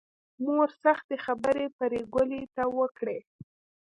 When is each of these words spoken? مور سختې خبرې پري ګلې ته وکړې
مور 0.43 0.69
سختې 0.83 1.15
خبرې 1.25 1.65
پري 1.77 2.01
ګلې 2.13 2.41
ته 2.55 2.63
وکړې 2.77 3.19